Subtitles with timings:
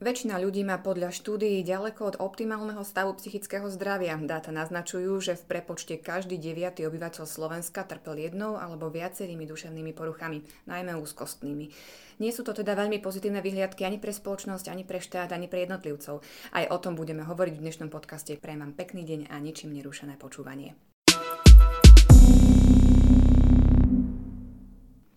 [0.00, 4.16] Väčšina ľudí má podľa štúdií ďaleko od optimálneho stavu psychického zdravia.
[4.16, 10.40] Dáta naznačujú, že v prepočte každý deviatý obyvateľ Slovenska trpel jednou alebo viacerými duševnými poruchami,
[10.64, 11.68] najmä úzkostnými.
[12.16, 15.68] Nie sú to teda veľmi pozitívne vyhliadky ani pre spoločnosť, ani pre štát, ani pre
[15.68, 16.24] jednotlivcov.
[16.56, 18.40] Aj o tom budeme hovoriť v dnešnom podcaste.
[18.40, 20.80] Prajem vám pekný deň a ničím nerušené počúvanie.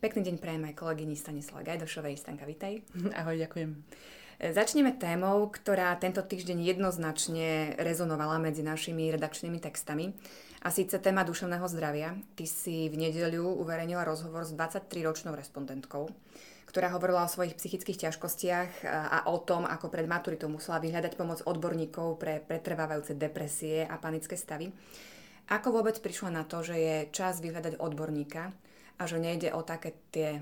[0.04, 2.20] Pekný deň prajem aj kolegyni Stanislava Gajdošovej.
[2.20, 2.84] Stanka, vitaj.
[3.16, 4.23] Ahoj, ďakujem.
[4.42, 10.10] Začneme témou, ktorá tento týždeň jednoznačne rezonovala medzi našimi redakčnými textami.
[10.64, 12.16] A síce téma duševného zdravia.
[12.34, 16.08] Ty si v nedeľu uverejnila rozhovor s 23-ročnou respondentkou,
[16.66, 21.44] ktorá hovorila o svojich psychických ťažkostiach a o tom, ako pred maturitou musela vyhľadať pomoc
[21.44, 24.72] odborníkov pre pretrvávajúce depresie a panické stavy.
[25.52, 28.56] Ako vôbec prišla na to, že je čas vyhľadať odborníka
[28.98, 30.40] a že nejde o také tie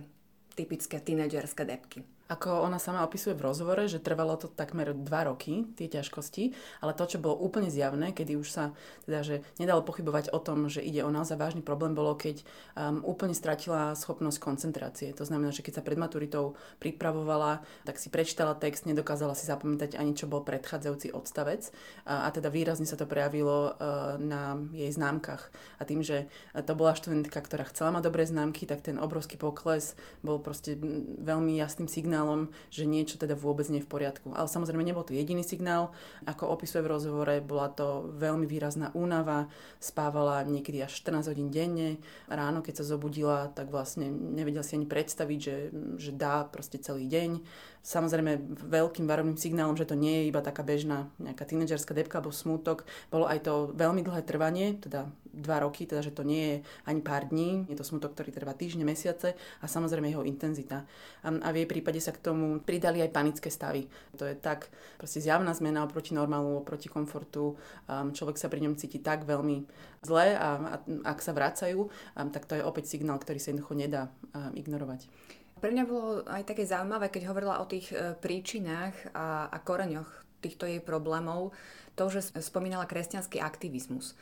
[0.53, 2.05] typické tínedžerské depky?
[2.31, 6.95] Ako ona sama opisuje v rozhovore, že trvalo to takmer dva roky, tie ťažkosti, ale
[6.95, 8.71] to, čo bolo úplne zjavné, kedy už sa,
[9.03, 12.39] teda, že nedalo pochybovať o tom, že ide o naozaj vážny problém, bolo, keď
[12.79, 15.11] um, úplne stratila schopnosť koncentrácie.
[15.19, 19.99] To znamená, že keď sa pred maturitou pripravovala, tak si prečítala text, nedokázala si zapamätať
[19.99, 21.67] ani, čo bol predchádzajúci odstavec
[22.07, 25.51] a, a teda výrazne sa to prejavilo uh, na jej známkach.
[25.77, 29.99] A tým, že to bola študentka, ktorá chcela mať dobré známky, tak ten obrovský pokles
[30.23, 30.79] bol proste
[31.19, 34.37] veľmi jasným signálom signálom, že niečo teda vôbec nie je v poriadku.
[34.37, 35.89] Ale samozrejme nebol to jediný signál.
[36.29, 39.49] Ako opisuje v rozhovore, bola to veľmi výrazná únava,
[39.81, 41.97] spávala niekedy až 14 hodín denne.
[42.29, 45.57] Ráno, keď sa zobudila, tak vlastne nevedela si ani predstaviť, že,
[45.97, 47.41] že dá proste celý deň.
[47.81, 52.29] Samozrejme veľkým varovným signálom, že to nie je iba taká bežná nejaká tínedžerská depka alebo
[52.29, 56.57] smútok, bolo aj to veľmi dlhé trvanie, teda dva roky, teda že to nie je
[56.85, 60.85] ani pár dní, je to smutok, ktorý trvá týždne, mesiace a samozrejme jeho intenzita.
[61.23, 63.87] A v jej prípade sa k tomu pridali aj panické stavy.
[64.19, 64.69] To je tak
[65.01, 67.55] proste zjavná zmena oproti normálu, oproti komfortu.
[67.89, 69.63] Človek sa pri ňom cíti tak veľmi
[70.03, 70.77] zle a,
[71.07, 71.89] ak sa vracajú,
[72.29, 74.11] tak to je opäť signál, ktorý sa jednoducho nedá
[74.53, 75.07] ignorovať.
[75.61, 80.09] Pre mňa bolo aj také zaujímavé, keď hovorila o tých e, príčinách a, a koreňoch
[80.41, 81.53] týchto jej problémov,
[81.93, 84.17] to, že spomínala kresťanský aktivizmus.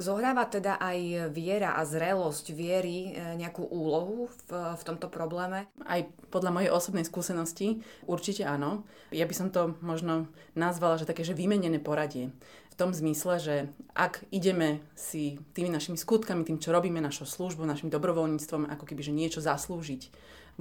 [0.00, 4.50] Zohráva teda aj viera a zrelosť viery e, nejakú úlohu v,
[4.80, 5.68] v tomto probléme?
[5.84, 6.00] Aj
[6.32, 8.88] podľa mojej osobnej skúsenosti určite áno.
[9.12, 12.32] Ja by som to možno nazvala, že také, že vymenené poradie.
[12.72, 13.54] V tom zmysle, že
[13.92, 19.04] ak ideme si tými našimi skutkami, tým, čo robíme, našou službou, našim dobrovoľníctvom, ako keby,
[19.04, 20.08] že niečo zaslúžiť,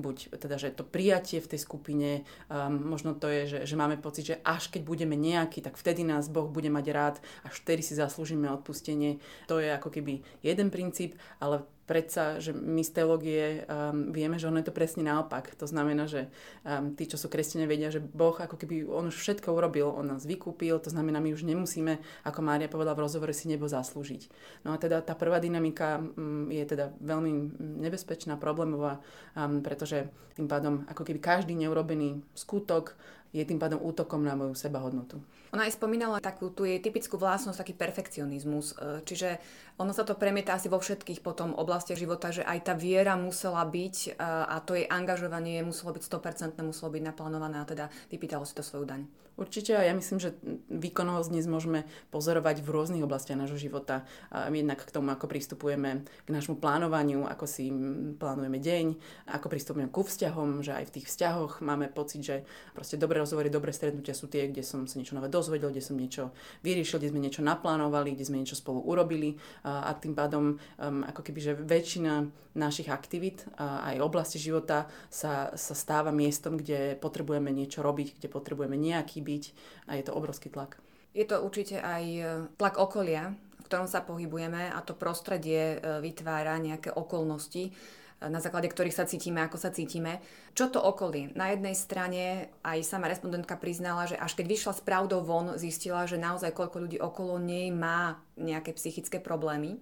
[0.02, 2.10] buď teda, že to prijatie v tej skupine,
[2.50, 6.02] um, možno to je, že, že máme pocit, že až keď budeme nejaký, tak vtedy
[6.02, 9.22] nás Boh bude mať rád, až vtedy si zaslúžime odpustenie.
[9.48, 14.48] To je ako keby jeden princíp, ale predsa, že my z teológie um, vieme, že
[14.48, 15.52] ono je to presne naopak.
[15.60, 16.32] To znamená, že
[16.64, 20.16] um, tí, čo sú kresťania, vedia, že Boh ako keby on už všetko urobil, on
[20.16, 24.32] nás vykúpil, to znamená, my už nemusíme, ako Mária povedala v rozhovore, si nebo zaslúžiť.
[24.64, 29.04] No a teda tá prvá dynamika um, je teda veľmi nebezpečná, problémová,
[29.36, 30.08] um, pretože
[30.40, 32.96] tým pádom ako keby každý neurobený skutok
[33.36, 35.20] je tým pádom útokom na moju sebahodnotu.
[35.52, 38.72] Ona aj spomínala takú tú jej typickú vlastnosť, taký perfekcionizmus.
[38.72, 39.36] E, čiže
[39.76, 43.68] ono sa to premieta asi vo všetkých potom oblastiach života, že aj tá viera musela
[43.68, 48.48] byť e, a to jej angažovanie muselo byť 100%, muselo byť naplánované a teda vypýtalo
[48.48, 49.04] si to svoju daň.
[49.42, 50.38] Určite a ja myslím, že
[50.70, 54.06] výkonovosť dnes môžeme pozorovať v rôznych oblastiach nášho života.
[54.30, 57.74] Jednak k tomu, ako pristupujeme k nášmu plánovaniu, ako si
[58.22, 58.86] plánujeme deň,
[59.34, 62.36] ako pristupujeme ku vzťahom, že aj v tých vzťahoch máme pocit, že
[62.78, 65.98] proste dobré rozhovory, dobré stretnutia sú tie, kde som sa niečo nové dozvedel, kde som
[65.98, 66.30] niečo
[66.62, 71.22] vyriešil, kde sme niečo naplánovali, kde sme niečo spolu urobili a tým pádom um, ako
[71.26, 77.50] keby, že väčšina našich aktivít a aj oblasti života sa, sa stáva miestom, kde potrebujeme
[77.50, 79.44] niečo robiť, kde potrebujeme nejaký byť
[79.88, 80.78] a je to obrovský tlak.
[81.12, 82.24] Je to určite aj e,
[82.56, 87.72] tlak okolia, v ktorom sa pohybujeme a to prostredie e, vytvára nejaké okolnosti,
[88.22, 90.22] na základe ktorých sa cítime, ako sa cítime.
[90.54, 91.34] Čo to okolie?
[91.34, 96.06] Na jednej strane aj sama respondentka priznala, že až keď vyšla s pravdou von, zistila,
[96.06, 99.82] že naozaj koľko ľudí okolo nej má nejaké psychické problémy.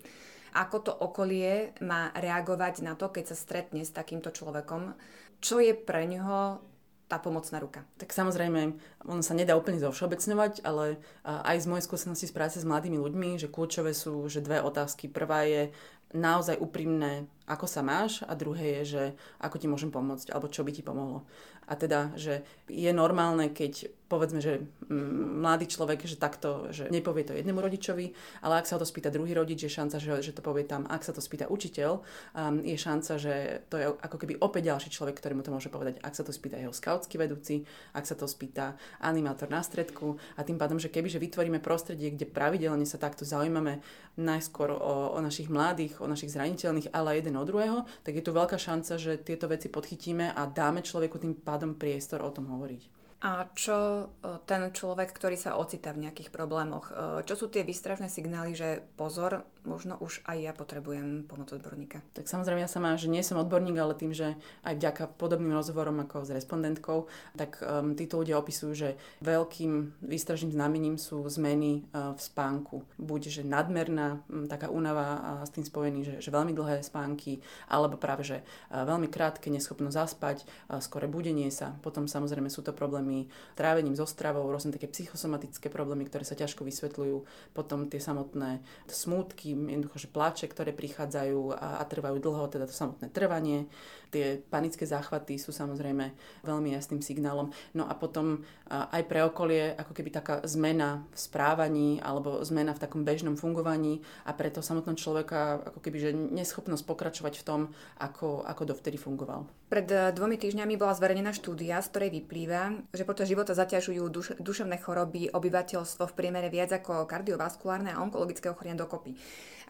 [0.56, 4.96] Ako to okolie má reagovať na to, keď sa stretne s takýmto človekom?
[5.44, 6.63] Čo je pre ňoho
[7.10, 7.81] tá pomocná ruka.
[7.98, 8.78] Tak samozrejme,
[9.10, 13.42] ono sa nedá úplne zovšeobecňovať, ale aj z mojej skúsenosti z práce s mladými ľuďmi,
[13.42, 15.10] že kľúčové sú že dve otázky.
[15.10, 15.74] Prvá je
[16.14, 19.04] naozaj úprimné ako sa máš a druhé je, že
[19.42, 21.26] ako ti môžem pomôcť alebo čo by ti pomohlo.
[21.69, 27.38] A teda, že je normálne, keď povedzme, že mladý človek, že takto, že nepovie to
[27.38, 28.10] jednému rodičovi,
[28.42, 30.89] ale ak sa to spýta druhý rodič, je šanca, že, že to povie tam.
[30.89, 33.33] Ak sa to spýta učiteľ, um, je šanca, že
[33.69, 36.01] to je ako keby opäť ďalší človek, ktorý mu to môže povedať.
[36.01, 37.62] Ak sa to spýta jeho skautský vedúci,
[37.94, 42.10] ak sa to spýta animátor na stredku a tým pádom, že keby že vytvoríme prostredie,
[42.10, 43.86] kde pravidelne sa takto zaujímame
[44.18, 48.33] najskôr o, o našich mladých, o našich zraniteľných, ale jeden od druhého, tak je tu
[48.33, 52.99] veľká šanca, že tieto veci podchytíme a dáme človeku tým pádom priestor o tom hovoriť.
[53.19, 56.94] A čo e, ten človek, ktorý sa ocitá v nejakých problémoch, e,
[57.27, 62.00] čo sú tie výstražné signály, že pozor, možno už aj ja potrebujem pomoc odborníka?
[62.16, 66.00] Tak samozrejme ja sama, že nie som odborník, ale tým, že aj vďaka podobným rozhovorom
[66.07, 68.89] ako s respondentkou, tak um, títo ľudia opisujú, že
[69.19, 72.88] veľkým výstražným znamením sú zmeny uh, v spánku.
[72.95, 77.44] Buď, že nadmerná um, taká únava uh, s tým spojený, že, že veľmi dlhé spánky,
[77.68, 78.38] alebo práve, že
[78.72, 81.75] uh, veľmi krátke, neschopnosť zaspať, uh, skore budenie sa.
[81.83, 83.26] Potom samozrejme sú to problémy problémy,
[83.58, 87.26] trávením so stravou, rôzne také psychosomatické problémy, ktoré sa ťažko vysvetľujú,
[87.58, 92.76] potom tie samotné smútky, jednoducho, že pláče, ktoré prichádzajú a, a trvajú dlho, teda to
[92.76, 93.66] samotné trvanie,
[94.14, 96.14] tie panické záchvaty sú samozrejme
[96.46, 97.54] veľmi jasným signálom.
[97.78, 102.82] No a potom aj pre okolie ako keby taká zmena v správaní alebo zmena v
[102.86, 107.62] takom bežnom fungovaní a preto samotného človeka ako keby že neschopnosť pokračovať v tom,
[107.98, 109.50] ako, ako dovtedy fungoval.
[109.70, 114.28] Pred eh, dvomi týždňami bola zverejnená štúdia, z ktorej vyplýva, že počas života zaťažujú duš,
[114.44, 119.16] duševné choroby obyvateľstvo v priemere viac ako kardiovaskulárne a onkologické ochorenia dokopy.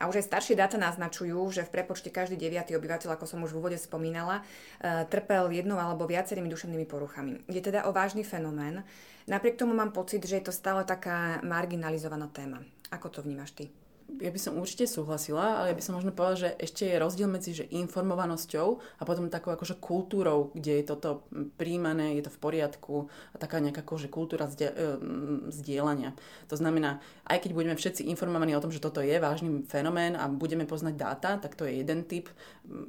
[0.02, 3.54] A už aj staršie dáta naznačujú, že v prepočte každý deviatý obyvateľ, ako som už
[3.54, 7.46] v úvode spomínala, eh, trpel jednou alebo viacerými duševnými poruchami.
[7.52, 8.82] Je teda o vážny fenomén.
[9.30, 12.66] Napriek tomu mám pocit, že je to stále taká marginalizovaná téma.
[12.90, 13.70] Ako to vnímaš ty?
[14.18, 17.30] Ja by som určite súhlasila, ale ja by som možno povedala, že ešte je rozdiel
[17.30, 18.68] medzi že informovanosťou
[18.98, 21.30] a potom takou akože kultúrou, kde je toto
[21.62, 22.96] príjmané, je to v poriadku
[23.34, 24.56] a taká nejaká akože kultúra e,
[25.54, 26.18] zdieľania.
[26.50, 26.98] To znamená,
[27.30, 30.96] aj keď budeme všetci informovaní o tom, že toto je vážny fenomén a budeme poznať
[30.98, 32.26] dáta, tak to je jeden typ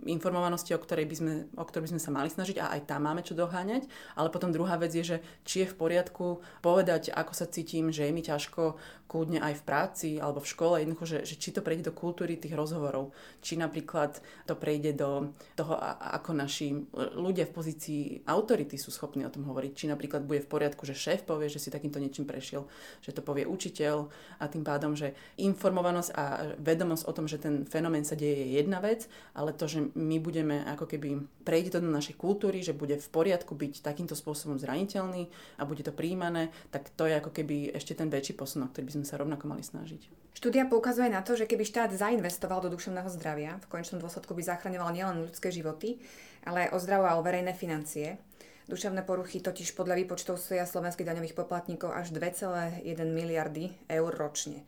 [0.08, 3.04] informovanosti, o ktorej by sme, o ktorej by sme sa mali snažiť a aj tam
[3.04, 3.84] máme čo doháňať.
[4.16, 8.08] Ale potom druhá vec je, že či je v poriadku povedať, ako sa cítim, že
[8.08, 8.78] je mi ťažko
[9.10, 12.38] kľudne aj v práci alebo v škole, jednoducho, že, že či to prejde do kultúry
[12.38, 13.10] tých rozhovorov,
[13.42, 16.74] či napríklad to prejde do toho, ako naši
[17.18, 20.94] ľudia v pozícii autority sú schopní o tom hovoriť, či napríklad bude v poriadku, že
[20.94, 22.70] šéf povie, že si takýmto niečím prešiel,
[23.02, 24.06] že to povie učiteľ
[24.38, 25.12] a tým pádom, že
[25.42, 29.66] informovanosť a vedomosť o tom, že ten fenomén sa deje je jedna vec, ale to,
[29.66, 33.80] že my budeme ako keby prejde to do našej kultúry, že bude v poriadku byť
[33.80, 38.36] takýmto spôsobom zraniteľný a bude to príjmané, tak to je ako keby ešte ten väčší
[38.36, 40.20] posun, ktorý by sme sa rovnako mali snažiť.
[40.30, 44.42] Štúdia poukazuje na to, že keby štát zainvestoval do duševného zdravia, v konečnom dôsledku by
[44.44, 46.02] zachraňoval nielen ľudské životy,
[46.44, 48.20] ale ozdravoval verejné financie.
[48.68, 54.66] Duševné poruchy totiž podľa výpočtov stoja slovenských daňových poplatníkov až 2,1 miliardy eur ročne.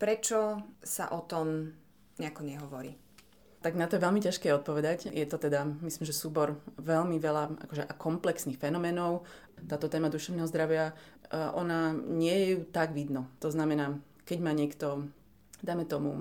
[0.00, 1.76] Prečo sa o tom
[2.16, 2.96] nejako nehovorí?
[3.60, 5.12] Tak na to je veľmi ťažké odpovedať.
[5.12, 9.28] Je to teda, myslím, že súbor veľmi veľa akože, a komplexných fenoménov.
[9.68, 10.96] Táto téma duševného zdravia,
[11.28, 13.28] eh, ona nie je ju tak vidno.
[13.44, 15.12] To znamená, keď má niekto
[15.62, 16.12] dáme tomu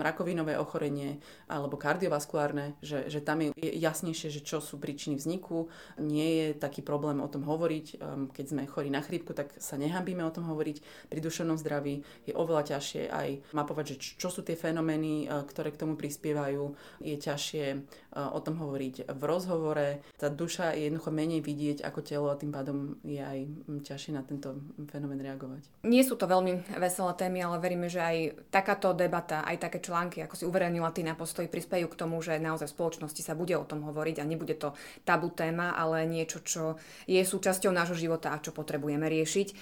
[0.00, 1.18] rakovinové ochorenie
[1.50, 5.68] alebo kardiovaskulárne, že, že tam je jasnejšie, že čo sú príčiny vzniku.
[6.00, 7.86] Nie je taký problém o tom hovoriť.
[7.98, 11.08] Ehm, keď sme chorí na chrípku, tak sa nehambíme o tom hovoriť.
[11.10, 15.72] Pri duševnom zdraví je oveľa ťažšie aj mapovať, že čo sú tie fenomény, e, ktoré
[15.72, 16.74] k tomu prispievajú.
[17.00, 17.76] Je ťažšie e,
[18.14, 19.88] o tom hovoriť v rozhovore.
[20.20, 23.38] Tá duša je jednoducho menej vidieť ako telo a tým pádom je aj
[23.84, 24.56] ťažšie na tento
[24.88, 25.64] fenomén reagovať.
[25.86, 28.16] Nie sú to veľmi veselé témy, ale veríme, že aj
[28.52, 32.20] takáto táto debata, aj také články, ako si uverejnila ty na postoji, prispejú k tomu,
[32.20, 34.76] že naozaj v spoločnosti sa bude o tom hovoriť a nebude to
[35.08, 36.76] tabu téma, ale niečo, čo
[37.08, 39.48] je súčasťou nášho života a čo potrebujeme riešiť.
[39.48, 39.54] E,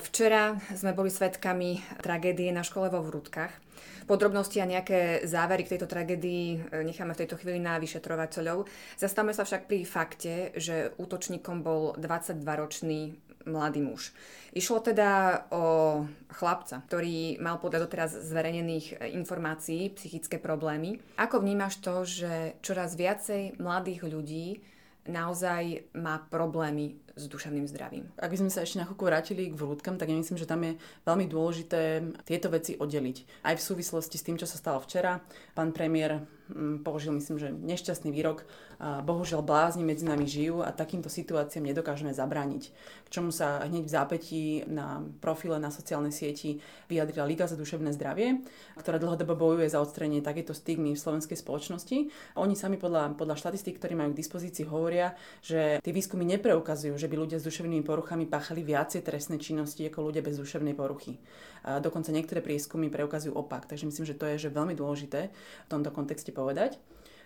[0.00, 3.52] včera sme boli svetkami tragédie na škole vo Vrútkach.
[4.08, 8.64] Podrobnosti a nejaké závery k tejto tragédii e, necháme v tejto chvíli na vyšetrovateľov.
[8.96, 13.12] Zastavme sa však pri fakte, že útočníkom bol 22-ročný
[13.46, 14.12] mladý muž.
[14.54, 15.64] Išlo teda o
[16.30, 21.00] chlapca, ktorý mal podľa doteraz zverejnených informácií psychické problémy.
[21.18, 24.46] Ako vnímaš to, že čoraz viacej mladých ľudí
[25.04, 28.10] naozaj má problémy s duševným zdravím.
[28.18, 30.66] Ak by sme sa ešte na chvíľku vrátili k vrútkam, tak ja myslím, že tam
[30.66, 33.46] je veľmi dôležité tieto veci oddeliť.
[33.46, 35.22] Aj v súvislosti s tým, čo sa stalo včera,
[35.54, 38.44] pán premiér mm, použil myslím, že nešťastný výrok,
[38.80, 42.74] bohužiaľ blázni medzi nami žijú a takýmto situáciám nedokážeme zabrániť.
[43.06, 46.58] K čomu sa hneď v zápätí na profile na sociálnej sieti
[46.90, 48.42] vyjadrila Liga za duševné zdravie,
[48.74, 52.10] ktorá dlhodobo bojuje za odstranenie takéto stigmy v slovenskej spoločnosti.
[52.34, 57.06] Oni sami podľa, podľa štatistík, ktoré majú k dispozícii, hovoria, že tie výskumy nepreukazujú, že
[57.06, 61.22] by ľudia s duševnými poruchami páchali viacej trestné činnosti ako ľudia bez duševnej poruchy.
[61.64, 63.64] A dokonca niektoré prieskumy preukazujú opak.
[63.64, 65.32] Takže myslím, že to je že veľmi dôležité
[65.64, 66.76] v tomto kontexte povedať.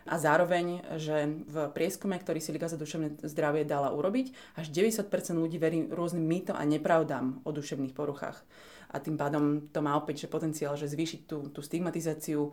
[0.09, 5.05] A zároveň, že v prieskume, ktorý si Liga za duševné zdravie dala urobiť, až 90%
[5.37, 8.41] ľudí verí rôznym mýtom a nepravdám o duševných poruchách
[8.89, 12.53] a tým pádom to má opäť že potenciál, že zvýšiť tú, tú stigmatizáciu um,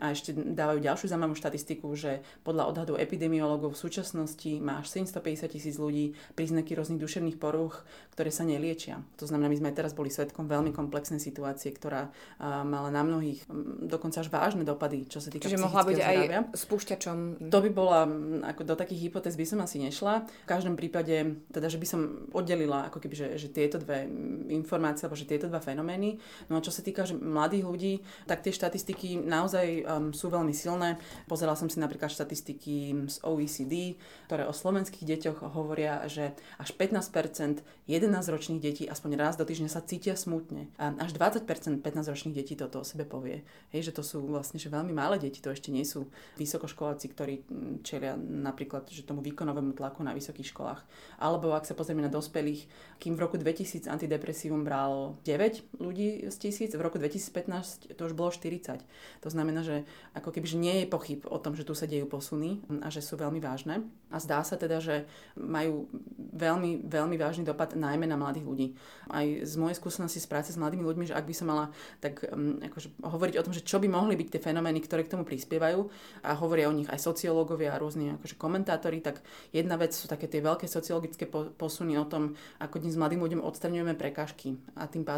[0.00, 5.48] a ešte dávajú ďalšiu zaujímavú štatistiku, že podľa odhadov epidemiológov v súčasnosti má až 750
[5.48, 9.00] tisíc ľudí príznaky rôznych duševných poruch, ktoré sa neliečia.
[9.16, 13.48] To znamená, my sme teraz boli svetkom veľmi komplexnej situácie, ktorá uh, mala na mnohých
[13.48, 16.40] um, dokonca až vážne dopady, čo sa týka Čiže mohla byť zdravia.
[16.44, 17.16] aj spúšťačom.
[17.48, 18.04] To by bola,
[18.44, 20.28] ako do takých hypotéz by som asi nešla.
[20.44, 22.00] V každom prípade, teda, že by som
[22.36, 24.04] oddelila ako keby, že, že tieto dve
[24.52, 26.18] informácie, alebo že tieto dva fenomény.
[26.50, 27.94] No a čo sa týka že mladých ľudí,
[28.26, 30.98] tak tie štatistiky naozaj um, sú veľmi silné.
[31.30, 33.94] Pozerala som si napríklad štatistiky z OECD,
[34.26, 39.80] ktoré o slovenských deťoch hovoria, že až 15% 11-ročných detí aspoň raz do týždňa sa
[39.80, 40.68] cítia smutne.
[40.76, 41.46] A až 20%
[41.80, 43.46] 15-ročných detí toto o sebe povie.
[43.70, 47.46] Hej, že to sú vlastne že veľmi malé deti, to ešte nie sú vysokoškoláci, ktorí
[47.46, 50.82] mm, čelia napríklad že tomu výkonovému tlaku na vysokých školách.
[51.22, 52.66] Alebo ak sa pozrieme na dospelých,
[52.98, 58.16] kým v roku 2000 antidepresívum bralo 9 ľudí z tisíc, v roku 2015 to už
[58.16, 58.80] bolo 40.
[59.20, 59.84] To znamená, že
[60.16, 63.04] ako keby že nie je pochyb o tom, že tu sa dejú posuny a že
[63.04, 63.84] sú veľmi vážne.
[64.08, 65.04] A zdá sa teda, že
[65.36, 65.84] majú
[66.16, 68.68] veľmi, veľmi vážny dopad najmä na mladých ľudí.
[69.12, 71.68] Aj z mojej skúsenosti z práce s mladými ľuďmi, že ak by som mala
[72.00, 75.12] tak um, akože hovoriť o tom, že čo by mohli byť tie fenomény, ktoré k
[75.12, 75.84] tomu prispievajú
[76.24, 79.20] a hovoria o nich aj sociológovia a rôzni akože komentátori, tak
[79.52, 81.28] jedna vec sú také tie veľké sociologické
[81.60, 82.32] posuny o tom,
[82.64, 85.17] ako dnes mladým ľuďom odstraňujeme prekážky a tým pádom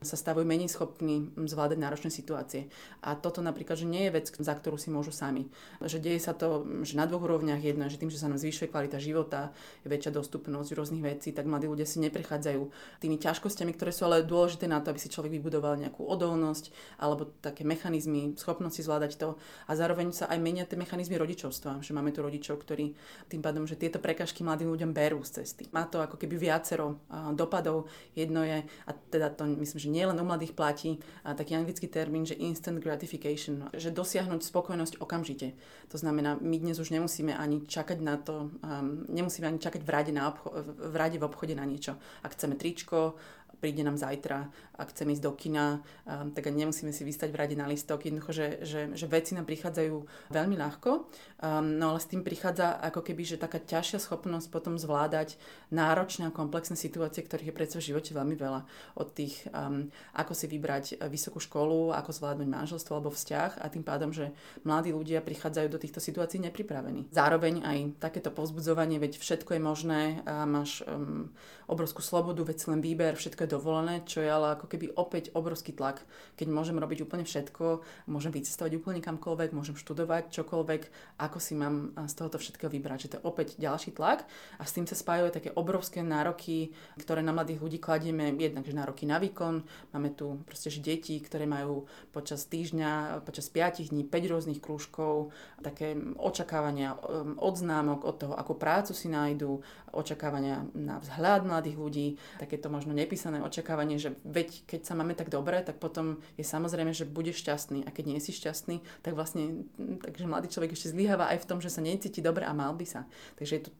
[0.00, 2.68] sa stavujú menej schopní zvládať náročné situácie.
[3.04, 5.48] A toto napríklad, že nie je vec, za ktorú si môžu sami.
[5.82, 8.70] Že deje sa to že na dvoch úrovniach jedno, že tým, že sa nám zvyšuje
[8.70, 9.50] kvalita života,
[9.82, 12.62] je väčšia dostupnosť rôznych vecí, tak mladí ľudia si neprechádzajú
[13.02, 16.70] tými ťažkosťami, ktoré sú ale dôležité na to, aby si človek vybudoval nejakú odolnosť
[17.02, 19.28] alebo také mechanizmy, schopnosti zvládať to.
[19.66, 22.94] A zároveň sa aj menia tie mechanizmy rodičovstva, že máme tu rodičov, ktorí
[23.26, 25.66] tým pádom, že tieto prekažky mladým ľuďom berú z cesty.
[25.74, 27.02] Má to ako keby viacero
[27.34, 27.90] dopadov.
[28.14, 31.86] Jedno je, a teda to myslím, že nie len u mladých platí, a taký anglický
[31.88, 35.54] termín, že instant gratification, že dosiahnuť spokojnosť okamžite.
[35.90, 39.90] To znamená, my dnes už nemusíme ani čakať na to, um, nemusíme ani čakať v
[39.90, 41.98] rade, na obcho- v rade v obchode na niečo.
[42.22, 43.14] Ak chceme tričko,
[43.58, 47.56] príde nám zajtra, ak chcem ísť do kina, tak ani nemusíme si vystať v rade
[47.56, 48.04] na listok.
[48.04, 49.94] Jednoducho, že, že, že veci nám prichádzajú
[50.28, 54.76] veľmi ľahko, um, no ale s tým prichádza ako keby, že taká ťažšia schopnosť potom
[54.76, 55.40] zvládať
[55.72, 58.60] náročné a komplexné situácie, ktorých je predsa v živote veľmi veľa.
[59.00, 63.82] Od tých, um, ako si vybrať vysokú školu, ako zvládnuť manželstvo alebo vzťah a tým
[63.82, 64.36] pádom, že
[64.68, 67.08] mladí ľudia prichádzajú do týchto situácií nepripravení.
[67.16, 70.00] Zároveň aj takéto povzbudzovanie, veď všetko je možné,
[70.44, 71.32] máš um,
[71.66, 75.72] obrovskú slobodu, veď len výber, všetko je dovolené, čo je ale ako keby opäť obrovský
[75.72, 76.02] tlak,
[76.36, 80.82] keď môžem robiť úplne všetko, môžem vycestovať úplne kamkoľvek, môžem študovať čokoľvek,
[81.22, 83.06] ako si mám z tohoto všetkého vybrať.
[83.06, 84.26] Že to je opäť ďalší tlak.
[84.58, 88.74] A s tým sa spájajú také obrovské nároky, ktoré na mladých ľudí kladieme, jednak že
[88.74, 89.62] nároky na výkon,
[89.94, 95.30] máme tu proste že deti, ktoré majú počas týždňa, počas 5 dní 5 rôznych krúžkov,
[95.62, 99.62] také očakávania um, od známok, od toho, akú prácu si nájdu,
[99.92, 105.28] očakávania na vzhľad mladých ľudí, takéto možno nepísané očakávanie, že veď keď sa máme tak
[105.28, 109.66] dobre, tak potom je samozrejme, že budeš šťastný a keď nie si šťastný, tak vlastne
[109.76, 112.86] takže mladý človek ešte zlyháva aj v tom, že sa necíti dobre a mal by
[112.86, 113.04] sa.
[113.36, 113.70] Takže je to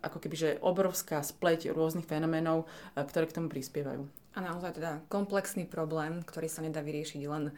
[0.00, 2.64] ako keby, že obrovská spleť rôznych fenoménov,
[2.96, 4.02] e, ktoré k tomu prispievajú.
[4.34, 7.50] A naozaj teda komplexný problém, ktorý sa nedá vyriešiť len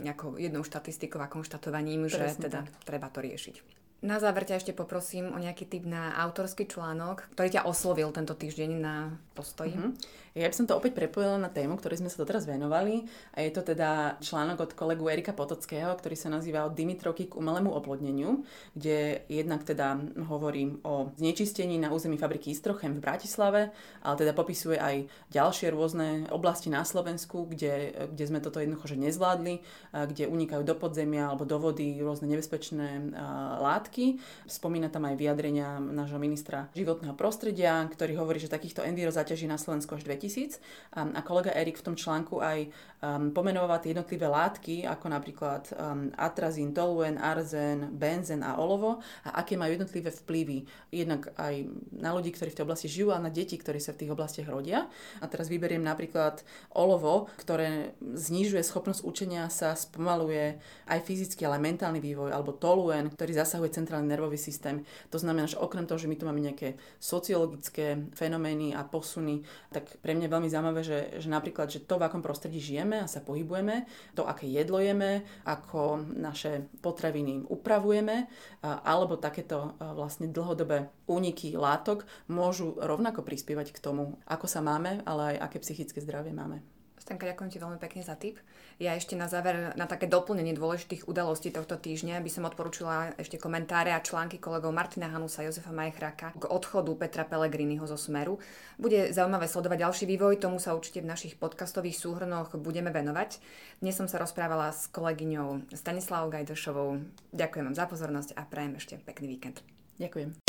[0.00, 2.84] nejakou jednou štatistikou a konštatovaním, Presne že teda tak.
[2.84, 3.85] treba to riešiť.
[4.06, 8.38] Na záver ťa ešte poprosím o nejaký tip na autorský článok, ktorý ťa oslovil tento
[8.38, 9.74] týždeň na postoji.
[9.74, 10.24] Mm-hmm.
[10.36, 13.50] Ja by som to opäť prepojila na tému, ktorej sme sa doteraz venovali a je
[13.56, 18.44] to teda článok od kolegu Erika Potockého, ktorý sa nazýva od Dimitrovky k umelému oplodneniu,
[18.76, 19.96] kde jednak teda
[20.28, 23.72] hovorím o znečistení na území fabriky Istrochem v Bratislave,
[24.04, 29.00] ale teda popisuje aj ďalšie rôzne oblasti na Slovensku, kde, kde sme toto jednoducho že
[29.00, 29.64] nezvládli,
[29.96, 33.16] kde unikajú do podzemia alebo do vody rôzne nebezpečné
[33.56, 34.20] látky látky.
[34.44, 39.56] Spomína tam aj vyjadrenia nášho ministra životného prostredia, ktorý hovorí, že takýchto enviro zaťaží na
[39.56, 40.60] Slovensku až 2000.
[40.92, 42.68] A kolega Erik v tom článku aj
[43.00, 43.32] um,
[43.80, 49.72] tie jednotlivé látky, ako napríklad um, atrazín, toluen, arzen, benzen a olovo a aké majú
[49.72, 50.58] jednotlivé vplyvy.
[50.92, 51.64] Jednak aj
[51.96, 54.48] na ľudí, ktorí v tej oblasti žijú a na deti, ktorí sa v tých oblastiach
[54.52, 54.84] rodia.
[55.22, 56.44] A teraz vyberiem napríklad
[56.76, 63.32] olovo, ktoré znižuje schopnosť učenia sa, spomaluje aj fyzický, ale mentálny vývoj, alebo toluen, ktorý
[63.38, 64.80] zasahuje centrálny nervový systém.
[65.12, 70.00] To znamená, že okrem toho, že my tu máme nejaké sociologické fenomény a posuny, tak
[70.00, 73.10] pre mňa je veľmi zaujímavé, že, že napríklad, že to, v akom prostredí žijeme a
[73.10, 73.84] sa pohybujeme,
[74.16, 78.26] to, aké jedlo jeme, ako naše potraviny upravujeme,
[78.64, 85.36] alebo takéto vlastne dlhodobé úniky látok môžu rovnako prispievať k tomu, ako sa máme, ale
[85.36, 86.75] aj aké psychické zdravie máme.
[86.96, 88.40] Stanka, ďakujem ti veľmi pekne za tip.
[88.80, 93.40] Ja ešte na záver, na také doplnenie dôležitých udalostí tohto týždňa by som odporúčila ešte
[93.40, 98.40] komentáre a články kolegov Martina Hanusa, Jozefa Majchráka k odchodu Petra Pelegriniho zo Smeru.
[98.80, 103.40] Bude zaujímavé sledovať ďalší vývoj, tomu sa určite v našich podcastových súhrnoch budeme venovať.
[103.80, 107.00] Dnes som sa rozprávala s kolegyňou Stanislavou Gajdošovou.
[107.32, 109.60] Ďakujem vám za pozornosť a prajem ešte pekný víkend.
[110.00, 110.45] Ďakujem.